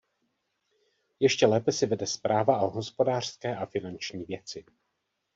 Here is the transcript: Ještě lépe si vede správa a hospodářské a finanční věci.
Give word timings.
Ještě 1.19 1.45
lépe 1.47 1.71
si 1.71 1.85
vede 1.85 2.07
správa 2.07 2.55
a 2.55 2.65
hospodářské 2.65 3.55
a 3.55 3.65
finanční 3.65 4.23
věci. 4.23 4.65